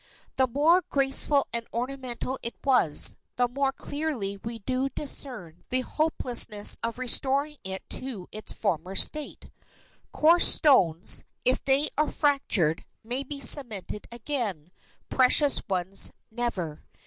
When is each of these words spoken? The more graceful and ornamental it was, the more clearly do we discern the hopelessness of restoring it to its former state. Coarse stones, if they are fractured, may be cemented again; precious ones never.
The 0.37 0.47
more 0.47 0.81
graceful 0.89 1.45
and 1.53 1.67
ornamental 1.71 2.39
it 2.41 2.55
was, 2.63 3.17
the 3.35 3.47
more 3.47 3.71
clearly 3.71 4.39
do 4.39 4.39
we 4.73 4.87
discern 4.95 5.63
the 5.69 5.81
hopelessness 5.81 6.79
of 6.81 6.97
restoring 6.97 7.57
it 7.63 7.87
to 7.91 8.27
its 8.31 8.51
former 8.51 8.95
state. 8.95 9.51
Coarse 10.11 10.47
stones, 10.51 11.23
if 11.45 11.63
they 11.65 11.89
are 11.99 12.09
fractured, 12.09 12.83
may 13.03 13.21
be 13.21 13.39
cemented 13.39 14.07
again; 14.11 14.71
precious 15.09 15.61
ones 15.69 16.11
never. 16.31 16.83